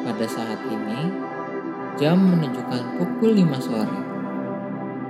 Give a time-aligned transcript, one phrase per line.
[0.00, 1.12] pada saat ini
[2.00, 3.98] jam menunjukkan pukul 5 sore.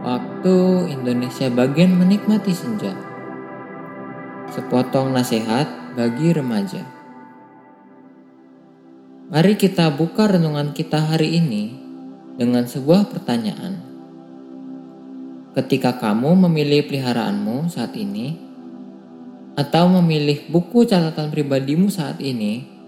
[0.00, 0.56] Waktu
[0.90, 2.96] Indonesia bagian menikmati senja.
[4.50, 6.82] Sepotong nasihat bagi remaja.
[9.30, 11.70] Mari kita buka renungan kita hari ini
[12.34, 13.78] dengan sebuah pertanyaan.
[15.54, 18.50] Ketika kamu memilih peliharaanmu saat ini,
[19.54, 22.79] atau memilih buku catatan pribadimu saat ini,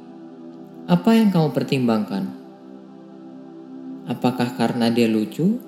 [0.91, 2.25] apa yang kamu pertimbangkan?
[4.11, 5.63] Apakah karena dia lucu,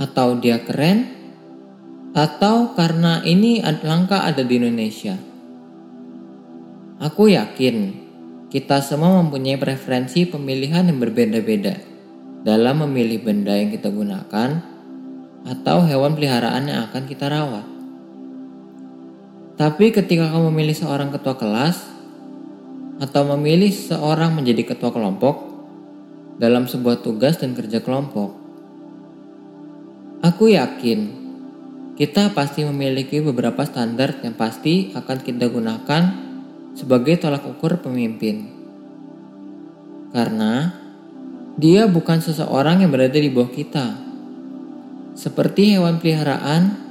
[0.00, 1.04] atau dia keren,
[2.16, 5.18] atau karena ini langka ada di Indonesia?
[7.04, 8.08] Aku yakin
[8.48, 11.76] kita semua mempunyai preferensi pemilihan yang berbeda-beda
[12.48, 14.64] dalam memilih benda yang kita gunakan
[15.44, 17.66] atau hewan peliharaan yang akan kita rawat.
[19.58, 21.97] Tapi ketika kamu memilih seorang ketua kelas
[22.98, 25.46] atau memilih seorang menjadi ketua kelompok
[26.38, 28.34] dalam sebuah tugas dan kerja kelompok,
[30.22, 31.18] aku yakin
[31.98, 36.02] kita pasti memiliki beberapa standar yang pasti akan kita gunakan
[36.78, 38.46] sebagai tolak ukur pemimpin.
[40.14, 40.70] Karena
[41.58, 43.98] dia bukan seseorang yang berada di bawah kita.
[45.18, 46.86] Seperti hewan peliharaan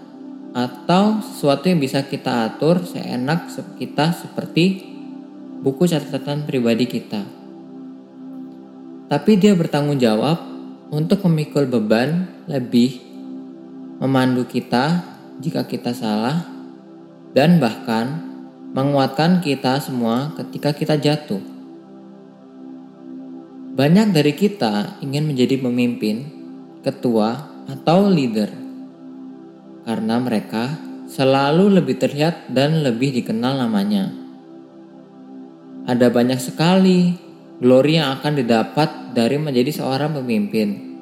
[0.52, 3.48] atau sesuatu yang bisa kita atur seenak
[3.80, 4.97] kita seperti
[5.62, 7.24] buku catatan pribadi kita.
[9.08, 10.40] Tapi dia bertanggung jawab
[10.92, 13.00] untuk memikul beban lebih,
[14.04, 15.04] memandu kita
[15.40, 16.44] jika kita salah,
[17.32, 18.24] dan bahkan
[18.76, 21.40] menguatkan kita semua ketika kita jatuh.
[23.78, 26.26] Banyak dari kita ingin menjadi pemimpin,
[26.82, 28.50] ketua, atau leader
[29.88, 30.76] karena mereka
[31.08, 34.27] selalu lebih terlihat dan lebih dikenal namanya.
[35.88, 37.16] Ada banyak sekali
[37.64, 41.00] glory yang akan didapat dari menjadi seorang pemimpin,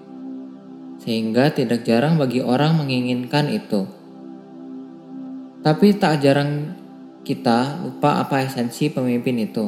[1.02, 3.89] sehingga tidak jarang bagi orang menginginkan itu.
[5.65, 6.77] Tapi tak jarang
[7.26, 9.65] kita lupa apa esensi pemimpin itu.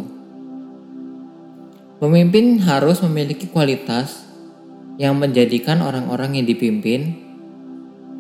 [1.98, 4.22] Pemimpin harus memiliki kualitas
[5.02, 7.18] yang menjadikan orang-orang yang dipimpin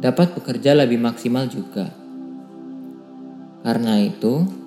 [0.01, 1.93] dapat bekerja lebih maksimal juga.
[3.61, 4.65] Karena itu,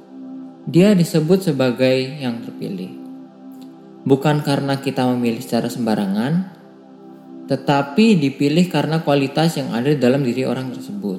[0.70, 2.94] dia disebut sebagai yang terpilih.
[4.06, 6.46] Bukan karena kita memilih secara sembarangan,
[7.50, 11.18] tetapi dipilih karena kualitas yang ada dalam diri orang tersebut.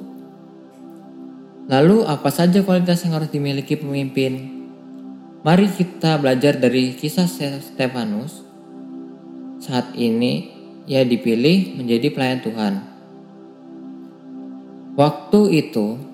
[1.68, 4.64] Lalu, apa saja kualitas yang harus dimiliki pemimpin?
[5.44, 7.28] Mari kita belajar dari kisah
[7.60, 8.40] Stefanus.
[9.60, 10.48] Saat ini
[10.88, 12.74] ia dipilih menjadi pelayan Tuhan.
[14.98, 16.11] Waktu itu,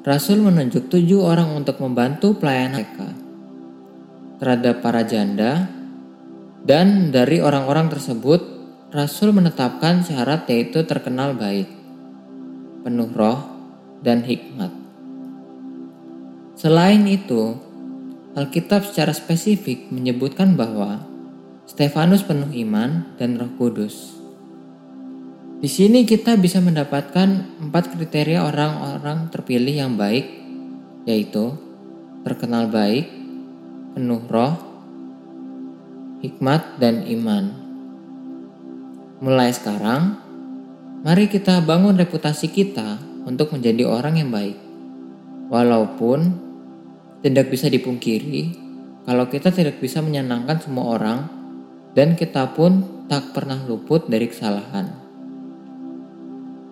[0.00, 3.08] Rasul menunjuk tujuh orang untuk membantu pelayanan mereka
[4.40, 5.68] terhadap para janda,
[6.64, 8.40] dan dari orang-orang tersebut,
[8.88, 11.68] Rasul menetapkan syarat yaitu terkenal baik,
[12.80, 13.44] penuh roh,
[14.00, 14.72] dan hikmat.
[16.56, 17.60] Selain itu,
[18.32, 21.04] Alkitab secara spesifik menyebutkan bahwa
[21.68, 24.19] Stefanus penuh iman dan Roh Kudus.
[25.60, 30.24] Di sini kita bisa mendapatkan empat kriteria orang-orang terpilih yang baik,
[31.04, 31.52] yaitu
[32.24, 33.12] terkenal baik,
[33.92, 34.56] penuh roh,
[36.24, 37.52] hikmat, dan iman.
[39.20, 40.16] Mulai sekarang,
[41.04, 42.96] mari kita bangun reputasi kita
[43.28, 44.56] untuk menjadi orang yang baik.
[45.52, 46.40] Walaupun
[47.20, 48.56] tidak bisa dipungkiri
[49.04, 51.20] kalau kita tidak bisa menyenangkan semua orang
[51.92, 55.09] dan kita pun tak pernah luput dari kesalahan.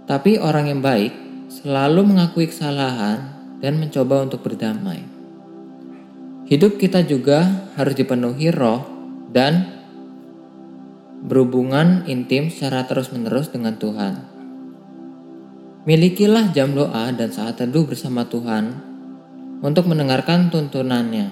[0.09, 1.13] Tapi orang yang baik
[1.53, 3.29] selalu mengakui kesalahan
[3.61, 5.05] dan mencoba untuk berdamai.
[6.49, 8.89] Hidup kita juga harus dipenuhi roh
[9.29, 9.85] dan
[11.29, 14.15] berhubungan intim secara terus-menerus dengan Tuhan.
[15.85, 18.73] Milikilah jam doa dan saat teduh bersama Tuhan
[19.61, 21.29] untuk mendengarkan tuntunannya,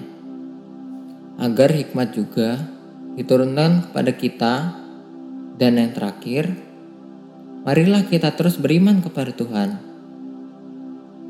[1.41, 2.61] agar hikmat juga
[3.17, 4.53] diturunkan kepada kita,
[5.57, 6.66] dan yang terakhir,
[7.67, 9.75] marilah kita terus beriman kepada Tuhan.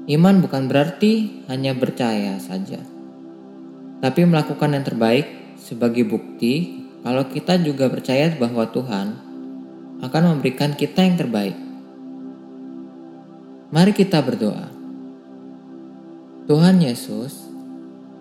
[0.06, 2.78] Iman bukan berarti hanya percaya saja,
[4.06, 9.08] tapi melakukan yang terbaik sebagai bukti kalau kita juga percaya bahwa Tuhan
[10.06, 11.58] akan memberikan kita yang terbaik.
[13.74, 14.70] Mari kita berdoa.
[16.46, 17.50] Tuhan Yesus,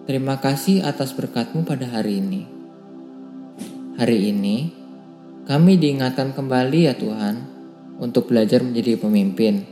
[0.09, 2.49] terima kasih atas berkatmu pada hari ini.
[4.01, 4.73] Hari ini,
[5.45, 7.56] kami diingatkan kembali ya Tuhan,
[7.97, 9.65] untuk belajar menjadi pemimpin.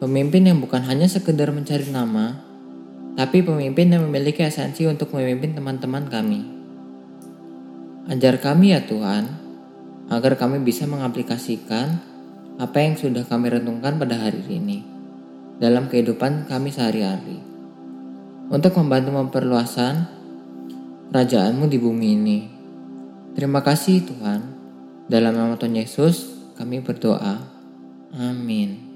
[0.00, 2.40] Pemimpin yang bukan hanya sekedar mencari nama,
[3.14, 6.40] tapi pemimpin yang memiliki esensi untuk memimpin teman-teman kami.
[8.08, 9.28] Ajar kami ya Tuhan,
[10.08, 12.00] agar kami bisa mengaplikasikan
[12.56, 14.82] apa yang sudah kami renungkan pada hari ini
[15.60, 17.38] dalam kehidupan kami sehari-hari.
[18.50, 20.08] Untuk membantu memperluasan
[21.12, 22.38] kerajaanmu di bumi ini.
[23.36, 24.40] Terima kasih Tuhan.
[25.06, 27.40] Dalam nama Tuhan Yesus kami berdoa.
[28.12, 28.89] Amin.